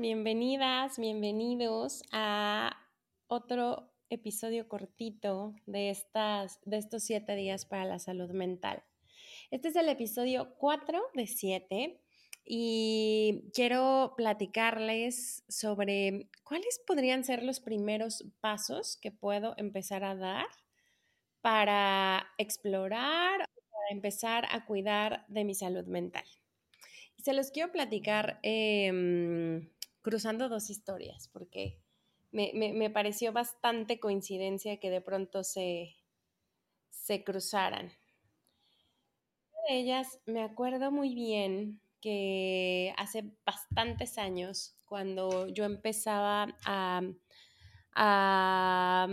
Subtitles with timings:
[0.00, 2.74] bienvenidas, bienvenidos a
[3.26, 8.82] otro episodio cortito de, estas, de estos siete días para la salud mental.
[9.50, 12.00] Este es el episodio 4 de 7
[12.46, 20.46] y quiero platicarles sobre cuáles podrían ser los primeros pasos que puedo empezar a dar
[21.42, 26.24] para explorar, para empezar a cuidar de mi salud mental.
[27.18, 29.68] Se los quiero platicar em,
[30.02, 31.80] cruzando dos historias, porque
[32.32, 35.96] me, pareció bastante coincidencia que de pronto se,
[36.90, 37.92] se cruzaran.
[39.52, 47.02] Una de ellas me acuerdo muy bien que hace bastantes años, cuando yo empezaba a,
[47.94, 49.08] a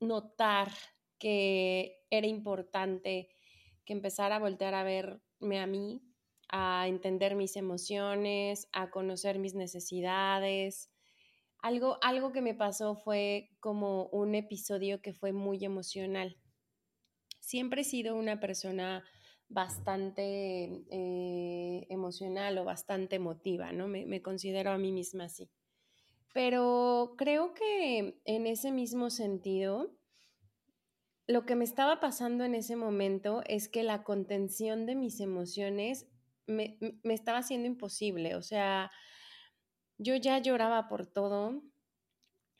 [0.00, 0.70] notar
[1.18, 3.30] que era importante
[3.84, 6.02] que empezara a voltear a verme a mí
[6.52, 10.90] a entender mis emociones, a conocer mis necesidades.
[11.58, 16.36] Algo, algo que me pasó fue como un episodio que fue muy emocional.
[17.40, 19.04] Siempre he sido una persona
[19.48, 23.88] bastante eh, emocional o bastante emotiva, ¿no?
[23.88, 25.50] Me, me considero a mí misma así.
[26.32, 29.90] Pero creo que en ese mismo sentido,
[31.26, 36.09] lo que me estaba pasando en ese momento es que la contención de mis emociones
[36.50, 38.34] me, estaba haciendo imposible.
[38.36, 38.90] O sea,
[39.98, 41.62] yo ya lloraba por todo.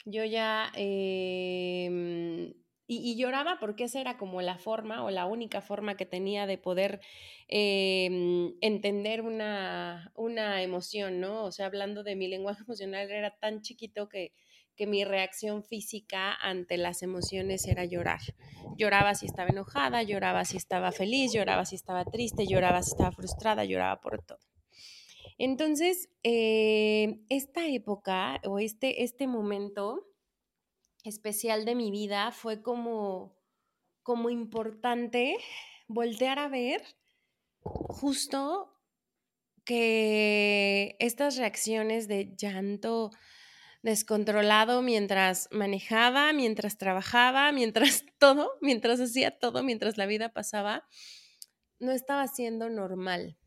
[0.05, 0.73] Yo ya...
[0.75, 2.55] Em,
[2.87, 6.59] y, lloraba porque esa era como la forma o la única forma que tenía de
[6.59, 7.00] poder
[7.49, 11.45] em, entender una, una emoción, ¿no?
[11.45, 14.33] O sea, hablando de mi lenguaje emocional, era tan chiquito que,
[14.81, 18.23] que mi reacción física ante las emociones era llorar.
[18.79, 23.13] Lloraba si estaba enojada, lloraba si estaba feliz, lloraba si estaba triste, lloraba si estaba
[23.13, 24.39] frustrada, lloraba por todo.
[25.37, 30.07] Entonces, eh, esta época o este, este momento
[31.05, 33.37] especial de mi vida fue como,
[34.03, 35.37] como importante
[35.89, 36.83] voltear a ver
[37.61, 38.73] justo
[39.67, 43.11] que estas reacciones de llanto,
[43.83, 50.85] descontrolado mientras manejaba, mientras trabajaba, mientras todo, mientras hacía todo, mientras la vida pasaba,
[51.79, 53.39] no estaba siendo normal.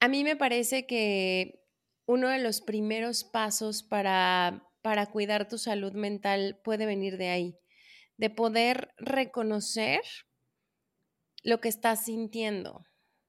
[0.00, 1.64] A mí me parece que
[2.06, 7.58] uno de los primeros pasos para, para cuidar tu salud mental puede venir de ahí,
[8.16, 10.02] de poder reconocer
[11.42, 12.84] lo que estás sintiendo.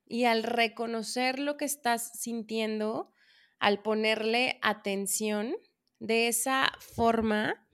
[0.08, 3.15] Y al reconocer lo que estás sintiendo,
[3.60, 5.56] al ponerle atención,
[6.00, 7.66] de esa forma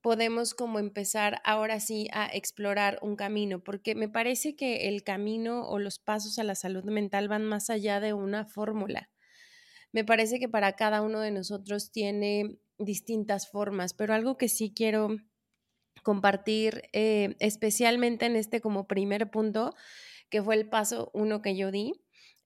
[0.00, 5.68] podemos como empezar ahora sí a explorar un camino, porque me parece que el camino
[5.68, 9.10] o los pasos a la salud mental van más allá de una fórmula.
[9.92, 14.72] Me parece que para cada uno de nosotros tiene distintas formas, pero algo que sí
[14.74, 15.16] quiero
[16.02, 19.74] compartir, eh, especialmente en este como primer punto,
[20.30, 21.92] que fue el paso uno que yo di,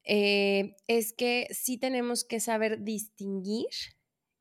[0.04, 3.68] eh, es que sí tenemos que saber distinguir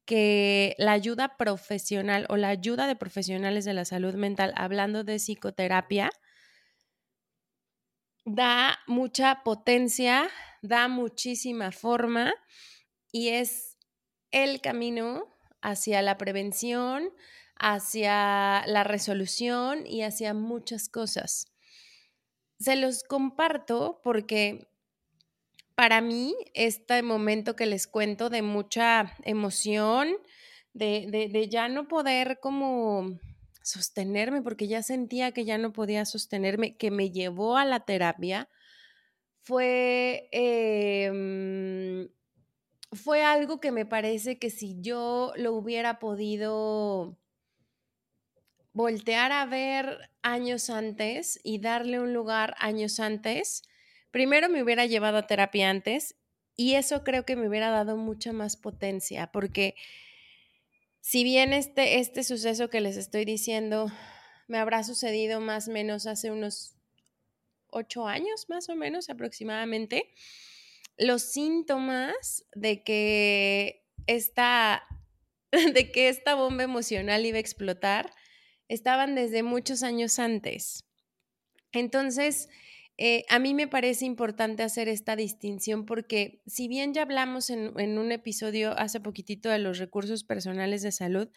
[0.06, 5.16] que la ayuda profesional o la ayuda de profesionales de la salud mental, hablando de
[5.16, 6.10] psicoterapia,
[8.26, 10.30] da mucha potencia,
[10.62, 12.34] da muchísima forma
[13.12, 13.78] y es
[14.32, 17.10] el camino hacia la prevención,
[17.56, 21.46] hacia la resolución y hacia muchas cosas.
[22.60, 24.68] Se los comparto porque
[25.76, 30.10] para mí, este momento que les cuento de mucha emoción,
[30.74, 33.20] de, ya no poder como
[33.64, 38.50] sostenerme, porque ya sentía que ya no podía sostenerme, que me llevó a la terapia,
[39.42, 42.10] fue, em,
[42.92, 47.18] fue algo que me parece que si yo lo hubiera podido
[48.74, 53.64] voltear a ver años antes y darle un lugar años antes,
[54.14, 56.16] primero me hubiera llevado a terapia antes
[56.56, 59.76] y eso creo que me hubiera dado mucha más potencia, porque
[61.02, 63.92] si bien este, este suceso que les estoy diciendo
[64.48, 66.76] me habrá sucedido más o menos hace unos
[67.72, 70.14] ocho años, más o menos aproximadamente,
[70.96, 73.84] los síntomas de que
[75.74, 78.14] de que esta bomba emocional iba a explotar,
[78.68, 80.84] estaban desde muchos años antes.
[81.72, 82.48] Entonces,
[82.98, 87.78] eh, a mí me parece importante hacer esta distinción porque si bien ya hablamos en,
[87.80, 91.28] en, un episodio hace poquitito de los recursos personales de salud,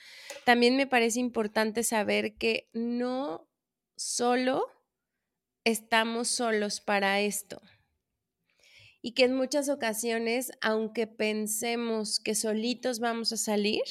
[0.45, 3.49] también me parece importante saber que no
[3.97, 4.67] solo
[5.65, 7.63] estamos solos para esto.
[9.01, 13.83] Y que en muchas ocasiones, aunque pensemos que solitos vamos a salir,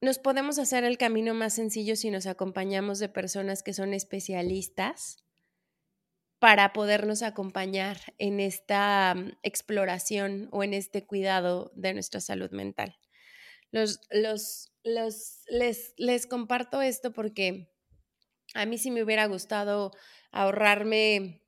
[0.00, 5.24] nos podemos hacer el camino más sencillo si nos acompañamos de personas que son especialistas
[6.38, 12.96] para podernos acompañar en esta mm, exploración o en este cuidado de nuestra salud mental.
[13.70, 17.70] Los, los, los, les, les comparto esto porque
[18.54, 19.92] a mí sí me hubiera gustado
[20.30, 21.42] ahorrarme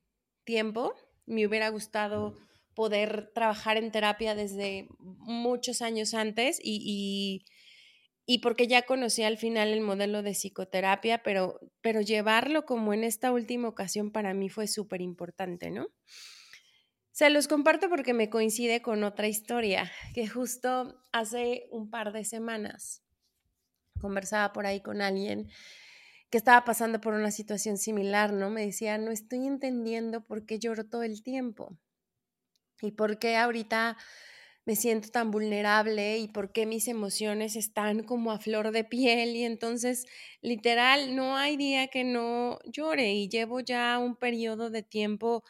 [0.45, 0.95] tiempo,
[1.27, 2.35] me hubiera gustado
[2.75, 7.45] poder trabajar en terapia desde muchos años antes y, y,
[8.39, 13.33] porque ya conocí al final el modelo de psicoterapia, pero, pero llevarlo como en esta
[13.33, 15.89] última ocasión para mí fue súper importante, ¿no?
[17.13, 22.25] Se los comparto porque me coincide con otra historia que justo hace un par de
[22.25, 23.03] semanas
[24.01, 25.49] conversaba por ahí con alguien
[26.31, 28.51] que estaba pasando por una situación similar, ¿no?
[28.51, 31.77] Me decía, no estoy entendiendo por qué lloro todo el tiempo
[32.81, 33.97] y por qué ahorita
[34.65, 39.35] me siento tan vulnerable y por qué mis emociones están como a flor de piel
[39.35, 40.07] y entonces
[40.43, 45.43] literal no hay día que no llore y llevo ya un periodo de tiempo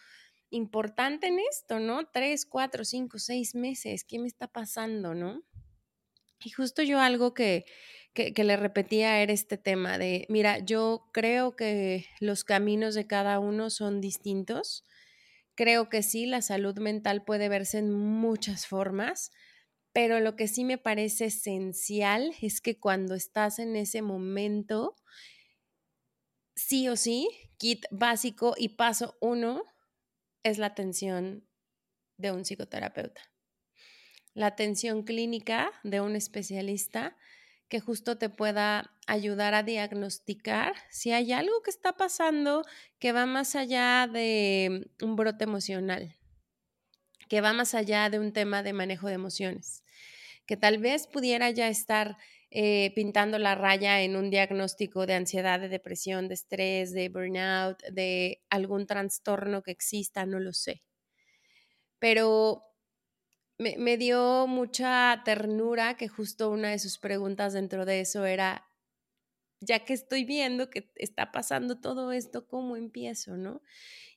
[0.51, 2.07] importante en esto, ¿no?
[2.07, 5.43] Tres, cuatro, cinco, seis meses, ¿qué me está pasando, no?
[6.43, 7.67] Y justo yo algo que,
[8.15, 13.39] que, le repetía era este tema de, mira, yo creo que los caminos de cada
[13.39, 14.85] uno son distintos.
[15.61, 19.31] Creo que sí, la salud mental puede verse en muchas formas,
[19.93, 24.97] pero lo que sí me parece esencial es que cuando estás en ese momento,
[26.57, 27.29] sí o sí,
[27.59, 29.62] kit básico y paso uno
[30.45, 31.47] es la atención
[32.17, 33.21] de un psicoterapeuta.
[34.33, 37.19] La atención clínica de un especialista
[37.70, 42.64] que justo te pueda ayudar a diagnosticar si hay algo que está pasando
[42.99, 46.17] que va más allá de un brote emocional,
[47.28, 49.84] que va más allá de un tema de manejo de emociones,
[50.46, 52.19] que tal vez pudiera ya estar
[52.50, 57.81] eh, pintando la raya en un diagnóstico de ansiedad, de depresión, de estrés, de burnout,
[57.84, 60.82] de algún trastorno que exista, no lo sé.
[62.00, 62.64] Pero
[63.61, 68.67] me, dio mucha ternura que justo una de sus preguntas dentro de eso era,
[69.61, 73.61] ya que estoy viendo que está pasando todo esto, ¿cómo empiezo, no?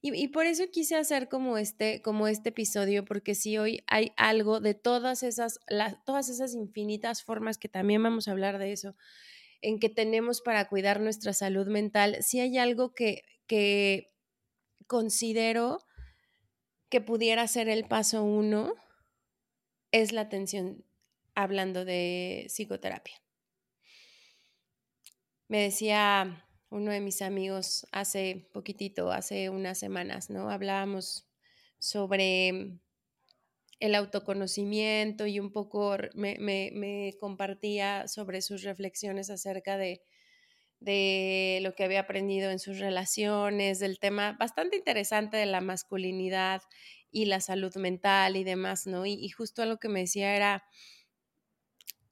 [0.01, 4.59] Y, por eso quise hacer como este, como este episodio, porque si hoy hay algo
[4.59, 5.59] de todas esas,
[6.05, 8.97] todas esas infinitas formas que también vamos a hablar de eso,
[9.61, 14.11] en que tenemos para cuidar nuestra salud mental, si hay algo que, que
[14.87, 15.79] considero
[16.89, 18.75] que pudiera ser el paso uno,
[19.93, 20.83] es la atención
[21.35, 23.15] hablando de psicoterapia.
[25.47, 30.49] Me decía uno de mis amigos hace poquitito, hace unas semanas, ¿no?
[30.49, 31.27] Hablábamos
[31.77, 32.79] sobre
[33.79, 40.01] el autoconocimiento y un poco me, compartía sobre sus reflexiones acerca de,
[40.79, 46.63] de, lo que había aprendido en sus relaciones, del tema bastante interesante de la masculinidad
[47.13, 49.05] y la salud mental y demás, ¿no?
[49.05, 50.65] Y, justo lo que me decía era,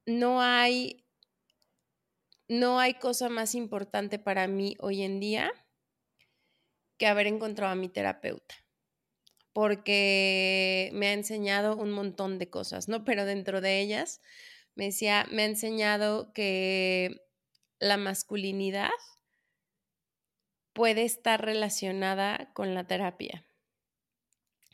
[0.06, 1.04] no hay,
[2.48, 5.52] no hay cosa más importante para mí hoy en día
[6.98, 8.56] que haber encontrado a mi terapeuta,
[9.54, 13.04] porque me ha enseñado un montón de cosas, ¿no?
[13.04, 14.22] Pero dentro de ellas,
[14.76, 17.28] me decía, me ha enseñado que
[17.80, 18.92] la masculinidad
[20.74, 23.46] puede estar relacionada con la terapia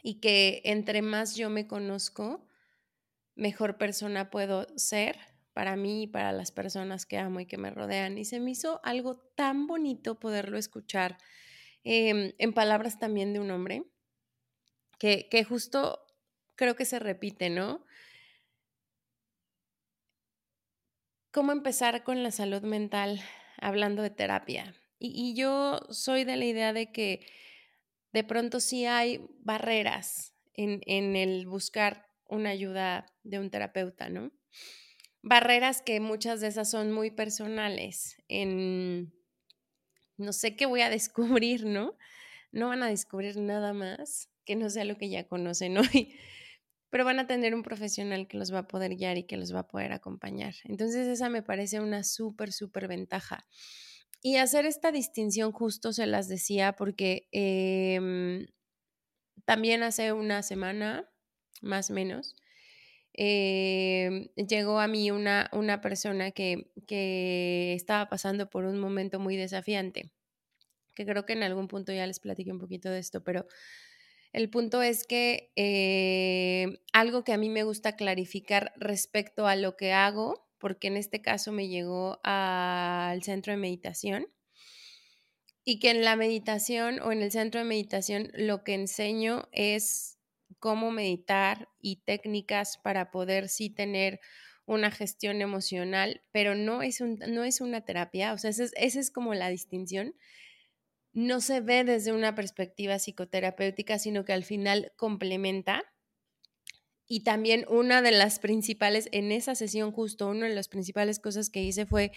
[0.08, 2.48] y que entre más yo me conozco,
[3.36, 5.20] mejor persona puedo ser
[5.52, 8.18] para mí y para las personas que amo y que me rodean.
[8.18, 11.18] Y se me hizo algo tan bonito poderlo escuchar
[11.84, 13.84] em, en palabras también de un hombre,
[14.98, 16.00] que, que justo
[16.56, 17.84] creo que se repite, ¿no?
[21.32, 23.20] ¿Cómo empezar con la salud mental
[23.58, 24.74] hablando de terapia?
[25.00, 27.28] Y, y yo soy de la idea de que
[28.18, 30.82] de pronto sí hay barreras en,
[31.16, 34.32] el buscar una ayuda de un terapeuta, ¿no?
[35.22, 38.18] Barreras que muchas de esas son muy personales,
[40.18, 41.96] no sé qué voy a descubrir, ¿no?
[42.52, 46.18] No van a descubrir nada más que no sea lo que ya conocen hoy.
[46.90, 49.54] pero van a tener un profesional que los va a poder guiar y que los
[49.54, 50.56] va a poder acompañar.
[50.64, 53.46] Entonces esa me parece una súper, súper ventaja.
[54.22, 58.48] Y hacer esta distinción justo se las decía porque em,
[59.46, 61.10] también hace una semana,
[61.62, 62.36] más o menos,
[63.14, 69.38] em, llegó a mí una, una persona que, que estaba pasando por un momento muy
[69.38, 70.12] desafiante,
[70.96, 73.48] que creo que en algún punto ya les platiqué un poquito de esto, pero
[74.34, 79.78] el punto es que eh, algo que a mí me gusta clarificar respecto a lo
[79.78, 84.28] que hago, porque en este caso me llegó al centro de meditación,
[85.64, 90.18] y que en la meditación o en el centro de meditación lo que enseño es
[90.60, 94.22] cómo meditar y técnicas para poder sí tener
[94.66, 99.12] una gestión emocional, pero no es, un, no es una terapia, o sea, esa es
[99.12, 100.16] como la distinción
[101.18, 105.84] no se ve desde una perspectiva psicoterapéutica, sino que al final complementa.
[107.10, 111.50] Y también una de las principales, en esa sesión justo, una de las principales cosas
[111.50, 112.12] que hice fue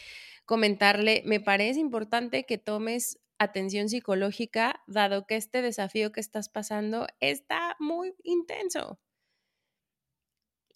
[0.46, 7.06] comentarle, me parece importante que tomes atención psicológica, dado que este desafío que estás pasando
[7.20, 8.98] está muy intenso.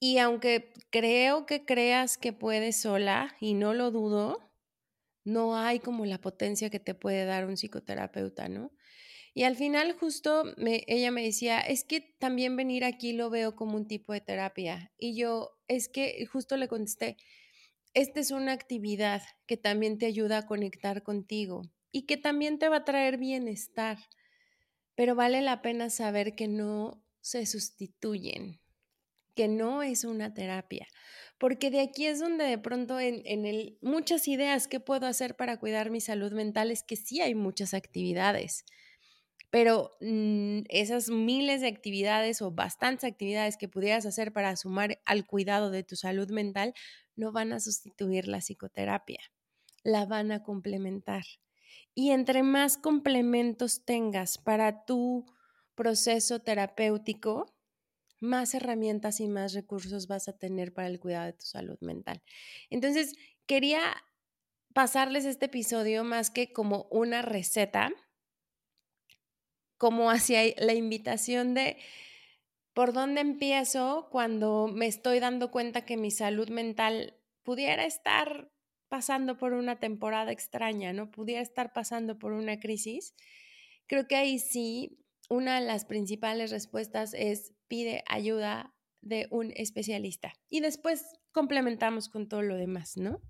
[0.01, 4.51] Y aunque creo que creas que puedes sola, y no lo dudo,
[5.25, 8.73] no hay como la potencia que te puede dar un psicoterapeuta, ¿no?
[9.35, 13.77] Y al final justo ella me decía, es que también venir aquí lo veo como
[13.77, 14.93] un tipo de terapia.
[14.97, 17.17] Y yo, es que justo le contesté,
[17.95, 22.69] esta es una actividad que también te ayuda a conectar contigo y que también te
[22.69, 23.99] va a traer bienestar,
[24.95, 28.61] pero vale la pena saber que no se sustituyen,
[29.35, 30.87] que no es una terapia
[31.39, 35.59] porque de aquí es donde de pronto en, el, muchas ideas que puedo hacer para
[35.59, 38.65] cuidar mi salud mental es que sí hay muchas actividades,
[39.55, 45.29] pero mm, esas miles de actividades o bastantes actividades que pudieras hacer para sumar al
[45.29, 46.75] cuidado de tu salud mental
[47.15, 49.21] no van a sustituir la psicoterapia,
[49.85, 51.23] la van a complementar.
[51.95, 55.25] Y entre más complementos tengas para tu
[55.77, 57.55] proceso terapéutico,
[58.19, 62.25] más herramientas y más recursos vas a tener para el cuidado de tu salud mental.
[62.71, 63.15] Entonces,
[63.47, 63.83] quería
[64.73, 67.93] pasarles este episodio más que como una receta,
[69.85, 71.77] como hacia la invitación de
[72.73, 78.51] por dónde empiezo cuando me estoy dando cuenta que mi salud mental pudiera estar
[78.89, 81.11] pasando por una temporada extraña, ¿no?
[81.11, 83.15] Pudiera estar pasando por una crisis.
[83.87, 90.33] Creo que ahí sí, una de las principales respuestas es pide ayuda de un especialista.
[90.49, 93.21] Y después complementamos con todo lo demás, ¿no?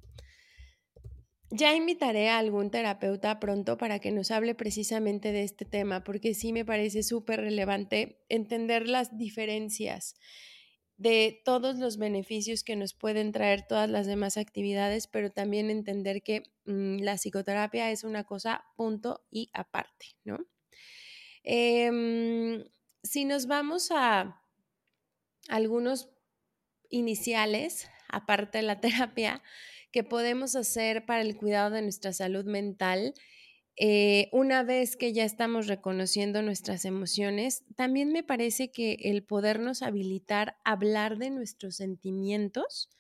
[1.57, 6.35] Ya invitaré a algún terapeuta pronto para que nos hable precisamente de este tema, porque
[6.35, 10.17] sí me parece súper relevante entender las diferencias
[10.97, 16.25] de todos los beneficios que nos pueden traer todas las demás actividades, pero también entender
[16.25, 20.39] que mm, la psicoterapia es una cosa punto y aparte, ¿no?
[21.45, 22.65] Em,
[23.05, 24.43] si nos vamos a
[25.49, 26.11] algunos
[26.91, 29.41] iniciales, aparte de la terapia,
[29.95, 33.15] que podemos hacer para el cuidado de nuestra salud mental,
[33.77, 39.83] eh, una vez que ya estamos reconociendo nuestras emociones, también me parece que el podernos
[39.83, 42.91] habilitar a hablar de nuestros sentimientos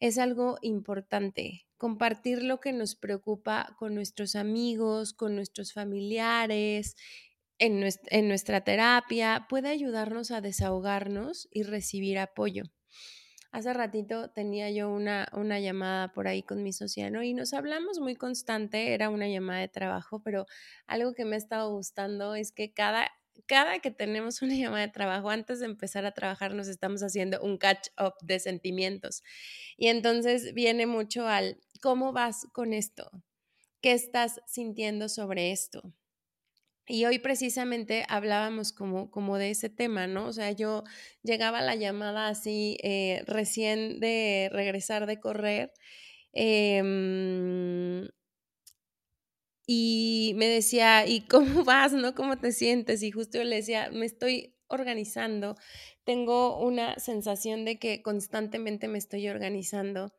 [0.00, 1.66] es algo importante.
[1.76, 6.96] Compartir lo que nos preocupa con nuestros amigos, con nuestros familiares,
[7.58, 12.64] en nuestra, terapia puede ayudarnos a desahogarnos y recibir apoyo.
[13.52, 18.00] Hace ratito tenía yo una, una llamada por ahí con mi sociano y nos hablamos
[18.00, 20.46] muy constante, era una llamada de trabajo, pero
[20.86, 23.10] algo que me ha estado gustando es que cada,
[23.46, 27.42] cada que tenemos una llamada de trabajo, antes de empezar a trabajar, nos estamos haciendo
[27.42, 29.22] un catch-up de sentimientos.
[29.76, 33.10] Y entonces viene mucho al, ¿cómo vas con esto?
[33.82, 35.94] ¿Qué estás sintiendo sobre esto?
[36.86, 40.26] Y hoy precisamente hablábamos como, como de ese tema, ¿no?
[40.26, 40.82] O sea, yo
[41.22, 45.72] llegaba a la llamada así eh, recién de regresar de correr
[46.32, 48.08] em,
[49.66, 52.14] y me decía, ¿y cómo vas, no?
[52.14, 53.02] ¿Cómo te sientes?
[53.02, 55.56] Y justo yo le decía, me estoy organizando,
[56.04, 60.14] tengo una sensación de que constantemente me estoy organizando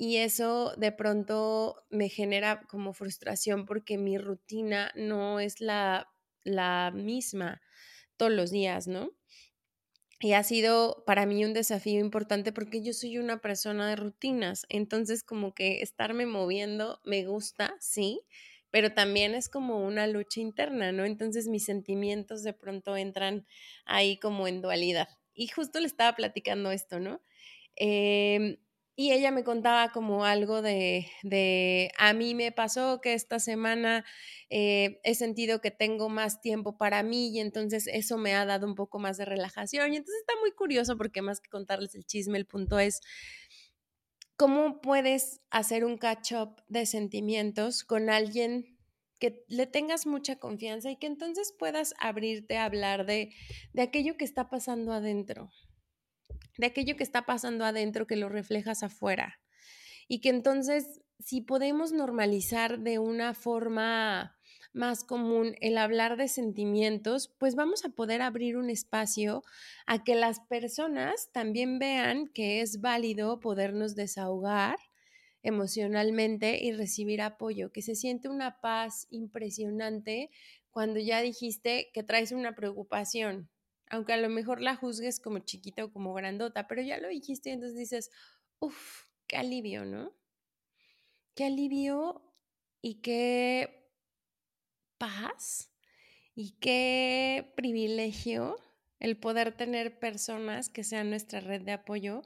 [0.00, 6.08] y eso de pronto me genera como frustración porque mi rutina no es la,
[6.42, 7.60] la misma
[8.16, 9.10] todos los días, ¿no?
[10.22, 14.66] Y ha sido para mí un desafío importante porque yo soy una persona de rutinas,
[14.68, 18.20] entonces como que estarme moviendo me gusta, sí,
[18.70, 21.06] pero también es como una lucha interna, ¿no?
[21.06, 23.46] Entonces mis sentimientos de pronto entran
[23.86, 25.08] ahí como en dualidad.
[25.34, 27.22] y justo le estaba platicando esto, ¿no?
[27.76, 28.58] Em,
[29.00, 34.04] y ella me contaba como algo de, a mí me pasó que esta semana
[34.50, 38.66] eh, he sentido que tengo más tiempo para mí y entonces eso me ha dado
[38.66, 39.94] un poco más de relajación.
[39.94, 43.00] Y entonces está muy curioso porque más que contarles el chisme, el punto es
[44.36, 48.76] cómo puedes hacer un catch-up de sentimientos con alguien
[49.18, 53.32] que le tengas mucha confianza y que entonces puedas abrirte a hablar de,
[53.72, 55.50] de aquello que está pasando adentro
[56.58, 59.40] de aquello que está pasando adentro que lo reflejas afuera.
[60.08, 64.36] Y que entonces, si podemos normalizar de una forma
[64.72, 69.42] más común el hablar de sentimientos, pues vamos a poder abrir un espacio
[69.86, 74.78] a que las personas también vean que es válido podernos desahogar
[75.42, 80.30] emocionalmente y recibir apoyo, que se siente una paz impresionante
[80.70, 83.48] cuando ya dijiste que traes una preocupación,
[83.90, 87.50] aunque a lo mejor la juzgues como chiquita o como grandota, pero ya lo dijiste
[87.50, 88.10] y entonces dices,
[88.60, 90.14] uff, qué alivio, ¿no?
[91.34, 92.22] Qué alivio
[92.80, 93.92] y qué
[94.98, 95.72] paz
[96.34, 98.56] y qué privilegio
[99.00, 102.22] el poder tener personas que sean nuestra red de apoyo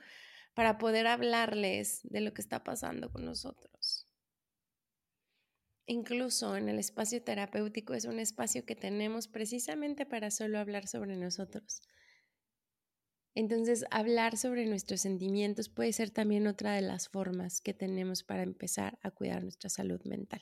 [0.54, 4.03] para poder hablarles de lo que está pasando con nosotros.
[5.86, 11.16] Incluso en el espacio terapéutico es un espacio que tenemos precisamente para solo hablar sobre
[11.16, 11.82] nosotros.
[13.34, 18.44] Entonces, hablar sobre nuestros sentimientos puede ser también otra de las formas que tenemos para
[18.44, 20.40] empezar a cuidar nuestra salud mental.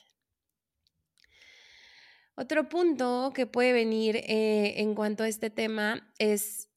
[2.34, 6.70] Otro punto que puede venir eh, en cuanto a este tema es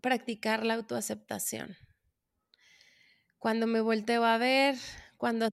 [0.00, 1.76] practicar la autoaceptación.
[3.38, 4.76] Cuando me volteo a ver,
[5.16, 5.48] cuando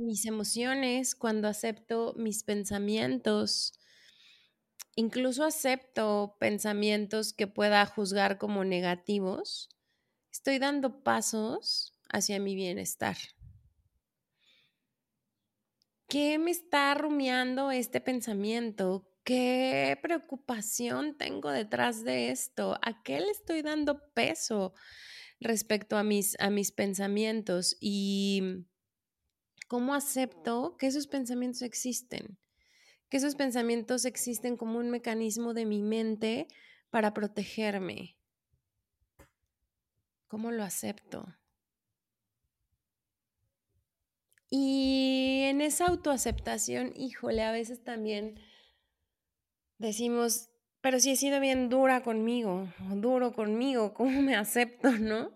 [0.00, 3.72] mis emociones, cuando acepto mis pensamientos,
[4.96, 9.70] incluso acepto pensamientos que pueda juzgar como negativos,
[10.30, 13.16] estoy dando pasos hacia mi bienestar.
[16.08, 19.10] ¿Qué me está rumiando este pensamiento?
[19.24, 22.78] ¿Qué preocupación tengo detrás de esto?
[22.82, 24.72] ¿A qué le estoy dando peso
[25.40, 27.76] respecto a mis, a mis pensamientos?
[27.80, 28.64] Y
[29.68, 32.38] ¿Cómo acepto que esos pensamientos existen?
[33.10, 36.48] Que esos pensamientos existen como un mecanismo de mi mente
[36.88, 38.16] para protegerme.
[40.26, 41.36] ¿Cómo lo acepto?
[44.50, 48.40] Y en esa autoaceptación, híjole, a veces también
[49.76, 50.48] decimos,
[50.80, 55.30] pero si he sido bien dura conmigo, duro conmigo, ¿cómo me acepto, no?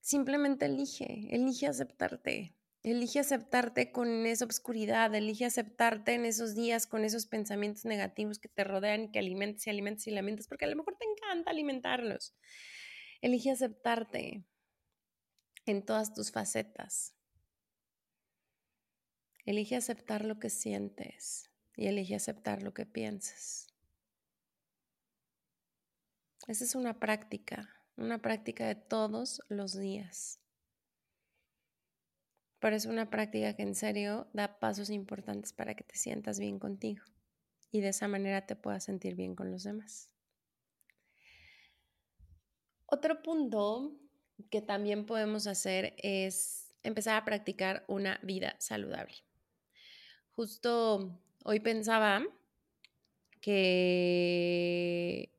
[0.00, 2.56] Simplemente elige, elige aceptarte.
[2.84, 8.50] Elige aceptarte con esa oscuridad, elige aceptarte en esos días con esos pensamientos negativos que
[8.50, 11.50] te rodean y que alimentes y alimentes y alimentas, porque a lo mejor te encanta
[11.50, 12.36] alimentarlos.
[13.22, 14.44] Elige aceptarte
[15.64, 17.16] en todas tus facetas.
[19.46, 23.66] Elige aceptar lo que sientes y elige aceptar lo que piensas.
[26.46, 27.66] Esa es una práctica,
[27.96, 30.43] una práctica de todos los días
[32.72, 37.04] es una práctica que en serio da pasos importantes para que te sientas bien contigo
[37.70, 40.08] y de esa manera te puedas sentir bien con los demás.
[42.86, 43.92] Otro punto
[44.50, 49.16] que también podemos hacer es empezar a practicar una vida saludable.
[50.36, 52.22] Justo hoy pensaba
[53.40, 55.32] que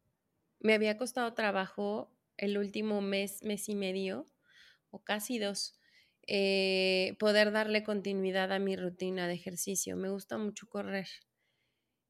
[0.59, 4.25] me había costado trabajo el último mes, mes y medio,
[4.91, 5.79] o casi dos,
[6.27, 9.95] eh, poder darle continuidad a mi rutina de ejercicio.
[9.97, 11.07] Me gusta mucho correr.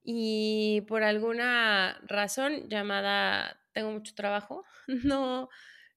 [0.03, 5.49] Y por alguna razón llamada tengo mucho trabajo, no,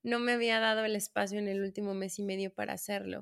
[0.02, 3.20] no me había dado el espacio en el último mes y medio para hacerlo.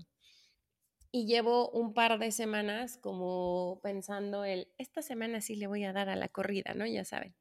[1.13, 5.93] Y llevo un par de semanas como pensando el, esta semana sí le voy a
[5.93, 6.87] dar a la corrida, ¿no?
[6.87, 7.35] Ya saben.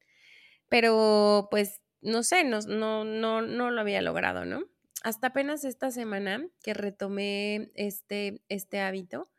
[0.69, 4.65] Pero pues no sé, no, no, no, no lo había logrado, ¿no?
[5.05, 9.29] Hasta apenas esta semana que retomé este, este hábito,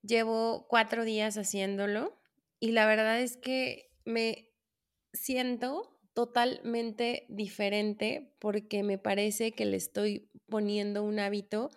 [0.00, 2.18] llevo cuatro días haciéndolo
[2.58, 4.48] y la verdad es que me
[5.12, 11.68] siento totalmente diferente porque me parece que le estoy poniendo un hábito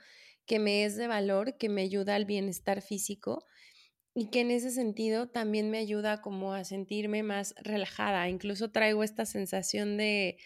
[0.46, 3.46] que me es de valor, que me ayuda al bienestar físico
[4.20, 8.28] y que en ese sentido también me ayuda como a sentirme más relajada.
[8.28, 10.38] Incluso traigo esta sensación de,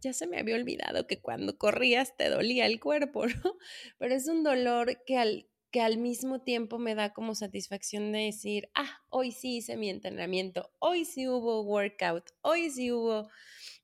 [0.00, 3.56] ya se me había olvidado que cuando corrías te dolía el cuerpo, ¿no?
[3.98, 8.24] Pero es un dolor que al, que al mismo tiempo me da como satisfacción de
[8.24, 13.28] decir, ah, hoy sí hice mi entrenamiento, hoy sí hubo workout, hoy sí hubo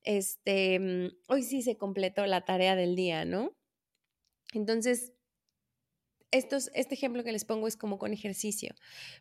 [0.03, 3.57] este, mm, hoy sí se completó la tarea del día, ¿no?
[4.55, 5.13] Entonces,
[6.31, 8.75] estos, este ejemplo que les pongo es como con ejercicio.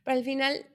[0.03, 0.67] Pero al final,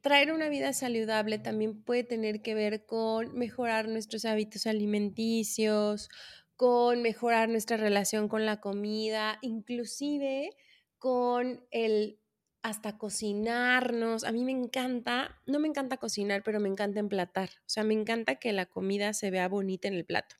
[0.00, 6.08] traer una vida saludable también puede tener que ver con mejorar nuestros hábitos alimenticios,
[6.56, 10.50] con mejorar nuestra relación con la comida, inclusive
[10.98, 12.20] con el
[12.62, 14.24] hasta cocinarnos.
[14.24, 17.50] A mí me encanta, no me encanta cocinar, pero me encanta emplatar.
[17.60, 20.36] O sea, me encanta que la comida se vea bonita en el plato.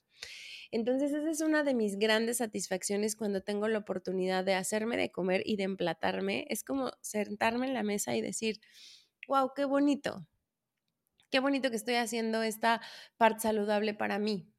[0.70, 5.11] Entonces, esa es una de mis grandes satisfacciones cuando tengo la oportunidad de hacerme de
[5.11, 6.46] comer y de emplatarme.
[6.50, 8.61] Es como sentarme en la mesa y decir,
[9.28, 10.26] wow, qué bonito.
[11.31, 12.81] Qué bonito que estoy haciendo esta
[13.16, 14.52] parte saludable para mí.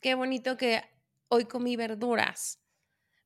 [0.00, 0.82] Qué bonito que
[1.28, 2.60] hoy comí verduras.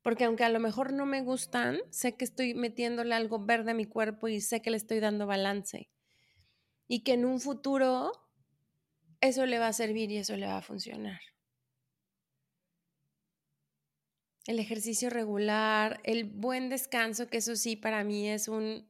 [0.02, 3.74] Porque aunque a lo mejor no me gustan, sé que estoy metiéndole algo verde a
[3.74, 5.90] mi cuerpo y sé que le estoy dando balance.
[6.88, 8.12] Y que en un futuro
[9.20, 11.20] eso le va a servir y eso le va a funcionar.
[14.48, 18.88] El ejercicio regular, el buen descanso, que eso sí para mí es un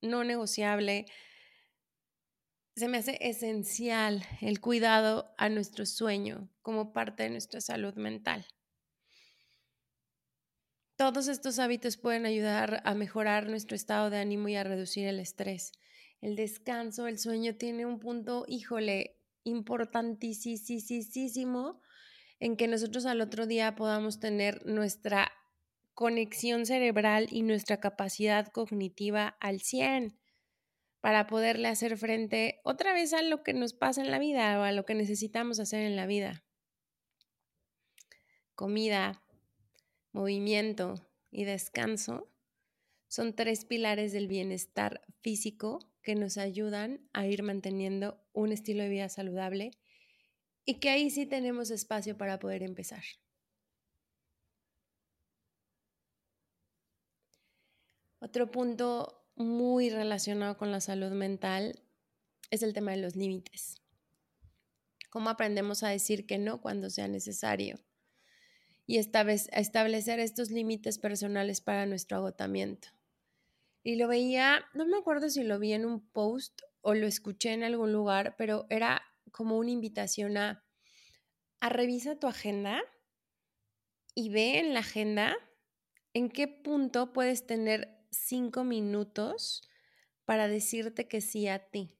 [0.00, 1.06] no negociable.
[2.76, 8.46] Se me hace esencial el cuidado a nuestro sueño como parte de nuestra salud mental.
[10.96, 15.18] Todos estos hábitos pueden ayudar a mejorar nuestro estado de ánimo y a reducir el
[15.18, 15.72] estrés.
[16.20, 21.80] El descanso, el sueño tiene un punto, híjole, importantísimo
[22.44, 25.32] en que nosotros al otro día podamos tener nuestra
[25.94, 30.18] conexión cerebral y nuestra capacidad cognitiva al 100
[31.00, 34.62] para poderle hacer frente otra vez a lo que nos pasa en la vida o
[34.62, 36.44] a lo que necesitamos hacer en la vida.
[38.54, 39.22] Comida,
[40.12, 40.96] movimiento
[41.30, 42.28] y descanso
[43.08, 48.90] son tres pilares del bienestar físico que nos ayudan a ir manteniendo un estilo de
[48.90, 49.70] vida saludable
[50.64, 53.02] y que ahí sí tenemos espacio para poder empezar.
[58.20, 61.82] Otro punto muy relacionado con la salud mental
[62.50, 63.82] es el tema de los límites.
[65.10, 67.78] Cómo aprendemos a decir que no cuando sea necesario
[68.86, 72.88] y establecer estos límites personales para nuestro agotamiento.
[73.82, 77.52] Y lo veía, no me acuerdo si lo vi en un post o lo escuché
[77.52, 80.64] en algún lugar, pero era como una invitación a,
[81.60, 82.82] a revisa tu agenda
[84.14, 85.36] y ve en la agenda
[86.12, 89.68] en qué punto puedes tener cinco minutos
[90.24, 91.98] para decirte que sí a ti.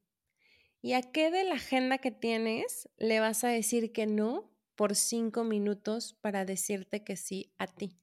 [0.80, 4.94] ¿Y a qué de la agenda que tienes le vas a decir que no por
[4.94, 7.98] cinco minutos para decirte que sí a ti?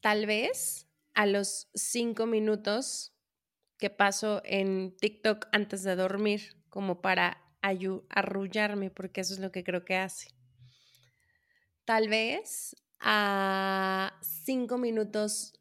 [0.00, 3.14] Tal vez a los cinco minutos
[3.78, 9.62] que paso en TikTok antes de dormir como para arrullarme, porque eso es lo que
[9.62, 10.28] creo que hace.
[11.84, 15.52] Tal vez a cinco minutos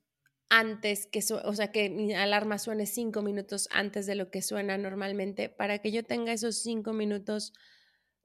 [0.50, 4.78] antes que, o sea, que mi alarma suene cinco minutos antes de lo que suena
[4.78, 7.52] normalmente, para que yo tenga esos cinco minutos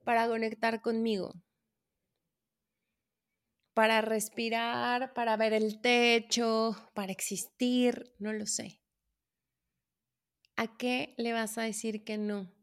[0.05, 1.33] para conectar conmigo,
[3.73, 8.79] para respirar, para ver el techo, para existir, no lo sé.
[10.55, 12.56] ¿A qué le vas a decir que no?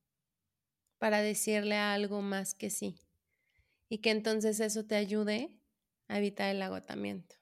[1.05, 2.99] Para decirle algo más que sí.
[3.91, 5.51] Y que entonces eso te ayude
[6.09, 7.37] a evitar el agotamiento.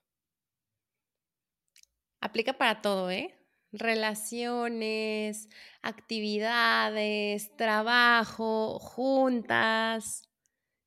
[2.21, 3.39] Aplica para todo, ¿eh?
[3.71, 5.49] Relaciones,
[5.81, 10.29] actividades, trabajo, juntas.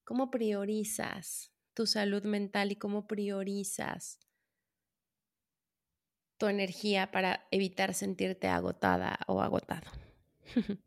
[0.03, 4.19] ¿Cómo priorizas tu salud mental y cómo priorizas
[6.37, 9.89] tu energía para evitar sentirte agotada o agotado?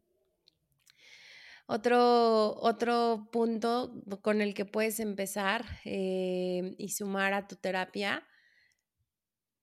[1.70, 8.26] Otro, otro punto con el que puedes empezar eh, y sumar a tu terapia,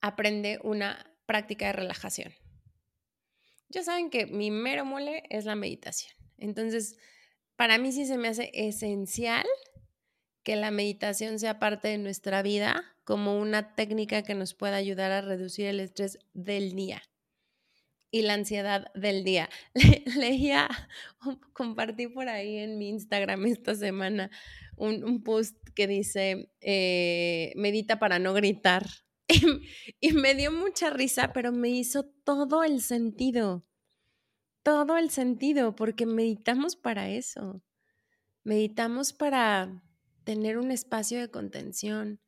[0.02, 2.32] aprende una práctica de relajación.
[3.70, 6.14] Ya saben que mi mero mole es la meditación.
[6.38, 6.96] Entonces,
[7.56, 9.48] para mí sí se me hace esencial
[10.44, 15.12] que la meditación sea parte de nuestra vida como una técnica que nos pueda ayudar
[15.12, 17.02] a reducir el estrés del día
[18.16, 19.50] y la ansiedad del día.
[20.18, 20.70] leía,
[21.52, 24.32] compartí por ahí en mi Instagram esta semana
[24.78, 28.88] un, post que dice, eh, medita para no gritar.
[30.00, 33.66] Y, me dio mucha risa, pero me hizo todo el sentido.
[34.64, 37.62] Todo el sentido, porque meditamos para eso.
[38.46, 39.84] Meditamos para
[40.24, 42.22] tener un espacio de contención.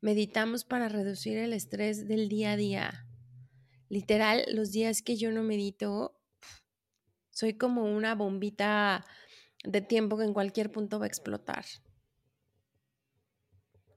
[0.00, 3.05] Meditamos para reducir el estrés del día a día
[3.88, 6.20] Literal, los días que yo no medito,
[7.30, 9.04] soy como una bombita
[9.62, 11.64] de tiempo que en cualquier punto va a explotar.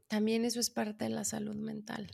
[0.07, 2.11] También eso es parte de la salud mental.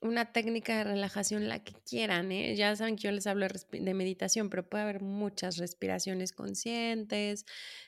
[0.00, 2.54] Una técnica de relajación, la que quieran, ¿eh?
[2.56, 7.46] ya saben que yo les hablo de meditación, pero puede haber muchas respiraciones conscientes,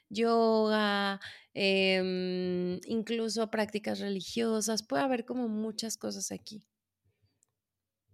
[0.08, 1.20] yoga,
[1.52, 6.64] em, incluso prácticas religiosas, puede haber como muchas cosas aquí.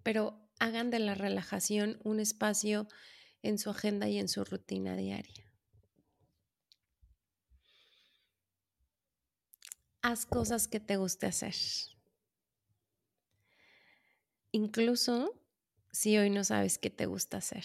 [0.03, 2.89] Pero hagan de la relajación un espacio
[3.43, 5.45] en su agenda y en su rutina diaria.
[10.03, 11.55] Haz cosas que te guste hacer.
[14.51, 15.41] Incluso
[15.93, 17.65] si hoy no sabes qué te gusta hacer.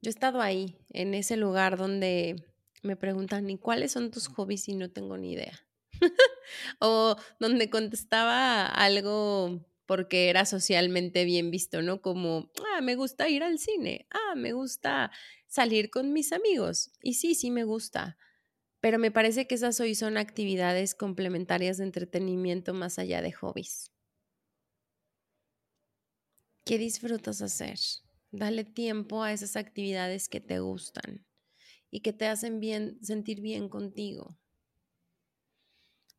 [0.00, 2.36] Yo he estado ahí, en ese lugar donde
[2.82, 4.68] me preguntan, ¿y cuáles son tus hobbies?
[4.68, 5.66] Y no tengo ni idea.
[6.80, 12.00] o donde contestaba algo porque era socialmente bien visto, ¿no?
[12.02, 15.10] Como, ah, me gusta ir al cine, ah, me gusta
[15.46, 16.92] salir con mis amigos.
[17.02, 18.16] Y sí, sí me gusta,
[18.80, 23.92] pero me parece que esas hoy son actividades complementarias de entretenimiento más allá de hobbies.
[26.66, 27.78] ¿Qué disfrutas hacer?
[28.30, 31.26] Dale tiempo a esas actividades que te gustan
[31.90, 34.38] y que te hacen bien, sentir bien contigo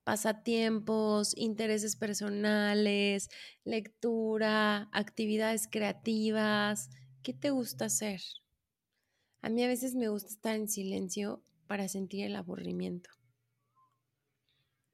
[0.06, 3.28] pasatiempos, intereses personales,
[3.66, 6.90] lectura, actividades creativas.
[7.24, 8.22] ¿Qué te gusta hacer?
[9.42, 13.10] A mí a veces me gusta estar en silencio para sentir el aburrimiento.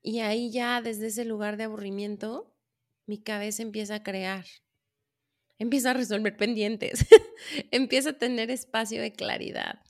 [0.02, 2.56] Y ahí ya desde ese lugar de aburrimiento,
[3.06, 4.46] mi cabeza empieza a crear,
[5.60, 7.06] empieza a resolver pendientes,
[7.72, 9.84] empieza a tener espacio de claridad.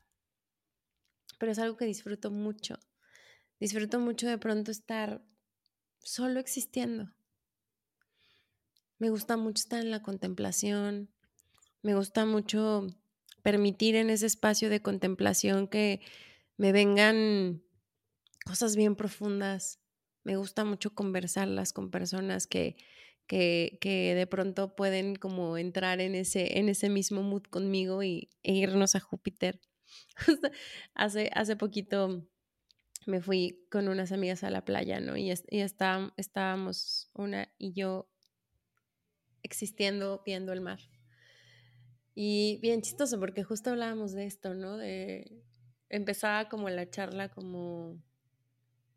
[1.38, 2.76] Pero es algo que disfruto mucho.
[3.62, 5.24] Disfruto mucho de pronto estar
[6.00, 7.12] solo existiendo.
[8.98, 11.12] Me gusta mucho estar en la contemplación.
[11.84, 12.88] Me gusta mucho
[13.44, 16.02] permitir en ese espacio de contemplación que
[16.58, 17.62] me vengan
[18.46, 19.80] cosas bien profundas.
[20.24, 22.76] Me gusta mucho conversarlas con personas que,
[23.28, 28.32] que, que, de pronto pueden como entrar en ese, en ese mismo mood conmigo y,
[28.42, 29.62] e irnos a Júpiter.
[30.96, 32.28] hace, hace poquito
[33.06, 35.18] me fui con unas amigas a la playa, ¿no?
[35.18, 38.10] Y, estábamos una y yo
[39.44, 40.80] existiendo viendo el mar.
[42.14, 44.78] Y bien chistoso, porque justo hablábamos de esto, ¿no?
[44.78, 45.44] De
[45.90, 48.02] empezaba como la charla como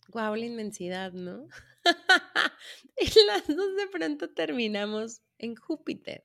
[0.09, 1.49] guau, la inmensidad, ¿no?
[2.97, 6.25] y las dos de pronto terminamos en Júpiter.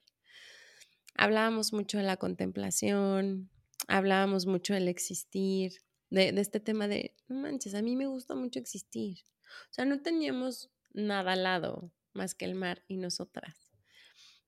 [1.16, 3.50] Hablábamos mucho de la contemplación,
[3.88, 5.74] hablábamos mucho del existir,
[6.10, 9.20] de, este tema de, no manches, a mí me gusta mucho existir.
[9.70, 13.72] O sea, no teníamos nada al lado más que el mar y nosotras.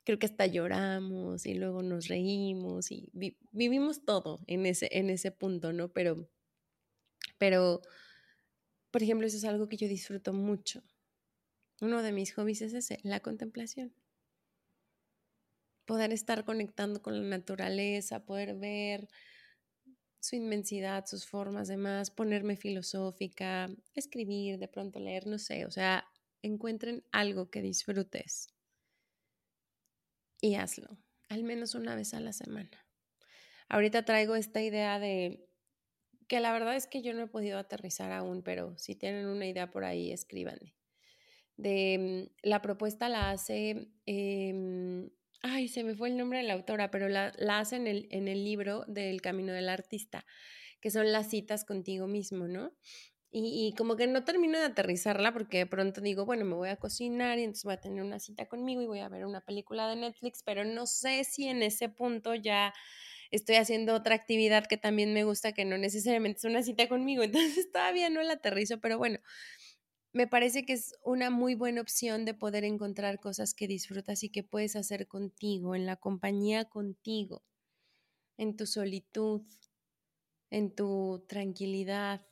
[0.03, 3.11] Creo que hasta lloramos y luego nos reímos y
[3.51, 5.89] vivimos todo en ese, en ese punto, ¿no?
[5.93, 6.27] Pero,
[7.37, 7.81] pero,
[8.89, 10.83] por ejemplo, eso es algo que yo disfruto mucho.
[11.81, 13.93] Uno de mis hobbies es ese, la contemplación.
[15.85, 19.07] Poder estar conectando con la naturaleza, poder ver,
[20.21, 26.05] su inmensidad, sus formas, demás, ponerme filosófica, escribir, de pronto leer, no sé, o sea,
[26.43, 28.47] encuentren algo que disfrutes
[30.39, 32.85] y hazlo, al menos una vez a la semana.
[33.67, 35.47] Ahorita traigo esta idea de
[36.27, 39.47] que la verdad es que yo no he podido aterrizar aún, pero si tienen una
[39.47, 40.75] idea por ahí, escríbanme.
[41.57, 45.09] De mm, la propuesta la hace em,
[45.41, 48.07] ay, se me fue el nombre de la autora, pero la, la hace en el,
[48.11, 50.25] en el libro del Camino del Artista,
[50.79, 52.73] que son las citas contigo mismo, ¿no?
[53.33, 56.67] Y, y, como que no termino de aterrizarla porque de pronto digo, bueno, me voy
[56.67, 59.39] a cocinar y entonces voy a tener una cita conmigo y voy a ver una
[59.39, 62.73] película de Netflix, pero no sé si en ese punto ya
[63.31, 67.23] estoy haciendo otra actividad que también me gusta, que no necesariamente es una cita conmigo,
[67.63, 69.19] entonces todavía no la aterrizo, pero bueno,
[70.13, 74.29] me parece que es una muy buena opción de poder encontrar cosas que disfrutas y
[74.29, 77.43] que puedes hacer contigo, en la compañía contigo,
[78.37, 79.43] en tu solitud,
[80.49, 82.25] en tu tranquilidad,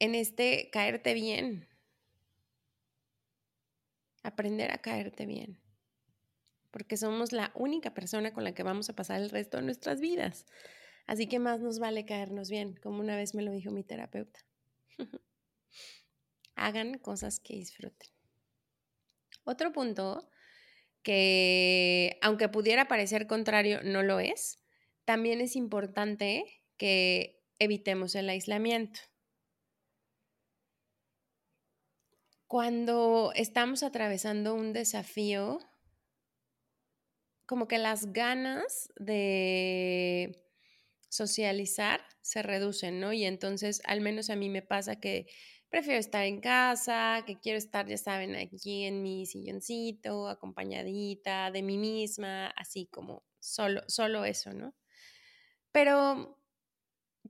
[0.00, 1.68] en este caerte bien,
[4.24, 5.60] aprender a caerte bien,
[6.72, 10.00] porque somos la única persona con la que vamos a pasar el resto de nuestras
[10.00, 10.46] vidas.
[11.06, 14.40] Así que más nos vale caernos bien, como una vez me lo dijo mi terapeuta.
[16.54, 18.08] hagan cosas que disfruten.
[19.44, 20.28] Otro punto
[21.02, 24.58] que, aunque pudiera parecer contrario, no lo es,
[25.04, 26.44] también es importante
[26.76, 29.00] que evitemos el aislamiento.
[32.48, 35.58] Cuando estamos atravesando un desafío,
[37.46, 40.44] como que las ganas de
[41.08, 43.12] socializar se reducen, ¿no?
[43.12, 45.26] Y entonces, al menos a mí me pasa que
[45.68, 51.62] prefiero estar en casa, que quiero estar, ya saben, aquí en mi silloncito, acompañadita de
[51.62, 54.74] mí misma, así como solo, solo eso, ¿no?
[55.72, 56.38] Pero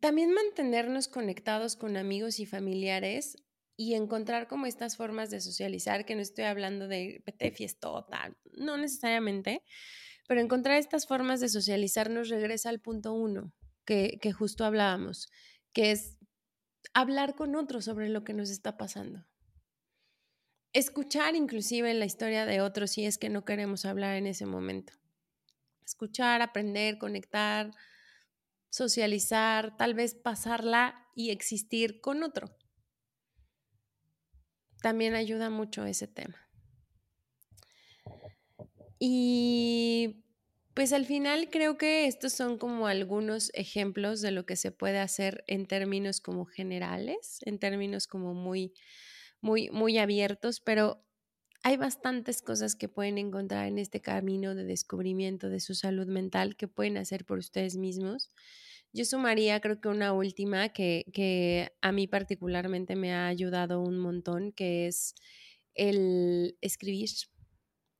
[0.00, 3.36] también mantenernos conectados con amigos y familiares
[3.76, 8.76] y encontrar como estas formas de socializar, que no estoy hablando de PT fiestota, no
[8.76, 9.62] necesariamente,
[10.26, 13.52] pero encontrar estas formas de socializar nos regresa al punto uno,
[13.84, 15.28] que, que justo hablábamos,
[15.72, 16.15] que es
[16.96, 19.26] hablar con otros sobre lo que nos está pasando.
[20.72, 24.94] Escuchar inclusive la historia de otros si es que no queremos hablar en ese momento.
[25.84, 27.70] Escuchar, aprender, conectar,
[28.70, 32.56] socializar, tal vez pasarla y existir con otro.
[34.80, 36.48] También ayuda mucho ese tema.
[38.98, 40.25] Y
[40.76, 44.98] pues al final creo que estos son como algunos ejemplos de lo que se puede
[44.98, 48.74] hacer en términos como generales, en términos como muy,
[49.40, 51.02] muy, muy abiertos, pero
[51.62, 56.56] hay bastantes cosas que pueden encontrar en este camino de descubrimiento de su salud mental
[56.56, 58.28] que pueden hacer por ustedes mismos.
[58.92, 63.96] Yo sumaría creo que una última que, que a mí particularmente me ha ayudado un
[63.96, 65.14] montón, que es
[65.72, 67.08] el escribir.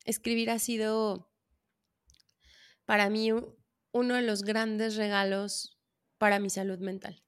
[0.05, 1.33] Escribir ha sido
[2.87, 3.31] para mí
[3.93, 5.79] uno de los grandes regalos
[6.19, 7.23] para mi salud mental.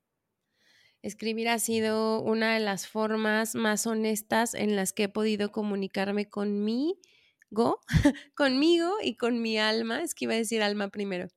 [1.02, 6.28] Escribir ha sido una de las formas más honestas en las que he podido comunicarme
[6.28, 7.80] conmigo,
[8.34, 10.02] conmigo y con mi alma.
[10.02, 11.28] Es que iba a decir alma primero,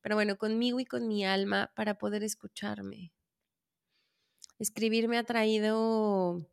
[0.00, 3.12] pero bueno, conmigo y con mi alma para poder escucharme.
[4.58, 6.46] Escribir me ha traído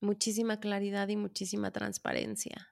[0.00, 2.69] muchísima claridad y muchísima transparencia.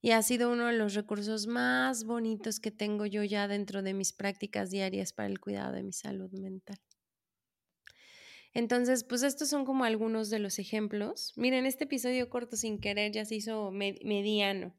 [0.00, 3.94] Y ha sido uno de los recursos más bonitos que tengo yo ya dentro de
[3.94, 6.78] mis prácticas diarias para el cuidado de mi salud mental.
[8.54, 11.32] Entonces, pues estos son como algunos de los ejemplos.
[11.36, 14.74] Miren, este episodio corto sin querer ya se hizo mediano,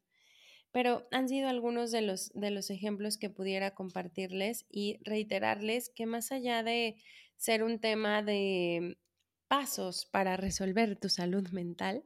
[0.72, 6.06] pero han sido algunos de los, de los ejemplos que pudiera compartirles y reiterarles que
[6.06, 6.96] más allá de
[7.38, 8.98] ser un tema de
[9.48, 12.04] pasos para resolver tu salud mental,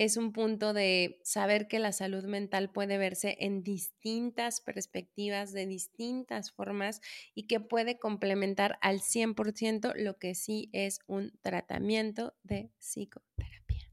[0.00, 5.66] es un punto de saber que la salud mental puede verse en distintas perspectivas, de
[5.66, 7.02] distintas formas
[7.34, 13.92] y que puede complementar al 100% lo que sí es un tratamiento de psicoterapia.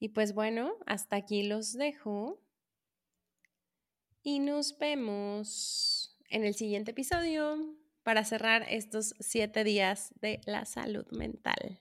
[0.00, 2.42] Y pues bueno, hasta aquí los dejo
[4.24, 11.06] y nos vemos en el siguiente episodio para cerrar estos siete días de la salud
[11.12, 11.78] mental.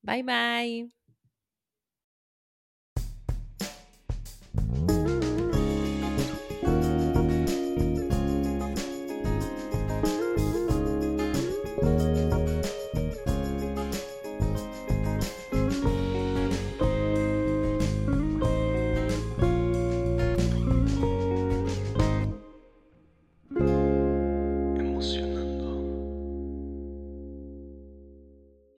[0.00, 1.01] Bye bye.